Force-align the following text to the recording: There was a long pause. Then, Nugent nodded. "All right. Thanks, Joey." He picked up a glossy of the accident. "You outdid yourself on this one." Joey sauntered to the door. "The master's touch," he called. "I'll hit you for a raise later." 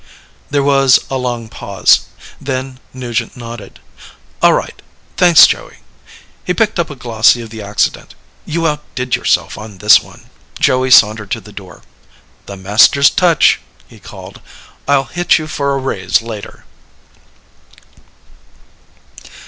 There 0.49 0.63
was 0.63 1.01
a 1.11 1.17
long 1.19 1.47
pause. 1.47 2.07
Then, 2.41 2.79
Nugent 2.91 3.37
nodded. 3.37 3.79
"All 4.41 4.53
right. 4.53 4.81
Thanks, 5.15 5.45
Joey." 5.45 5.77
He 6.43 6.55
picked 6.55 6.79
up 6.79 6.89
a 6.89 6.95
glossy 6.95 7.39
of 7.43 7.51
the 7.51 7.61
accident. 7.61 8.15
"You 8.43 8.65
outdid 8.65 9.15
yourself 9.15 9.59
on 9.59 9.77
this 9.77 10.01
one." 10.01 10.31
Joey 10.59 10.89
sauntered 10.89 11.29
to 11.29 11.39
the 11.39 11.53
door. 11.53 11.83
"The 12.47 12.57
master's 12.57 13.11
touch," 13.11 13.59
he 13.87 13.99
called. 13.99 14.41
"I'll 14.87 15.03
hit 15.03 15.37
you 15.37 15.45
for 15.45 15.75
a 15.75 15.77
raise 15.77 16.23
later." 16.23 16.65